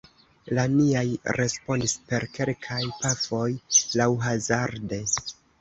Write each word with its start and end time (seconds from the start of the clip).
La 0.57 0.63
niaj 0.77 1.03
respondis 1.39 1.93
per 2.13 2.27
kelkaj 2.39 2.81
pafoj, 3.05 3.47
laŭhazarde. 4.03 5.05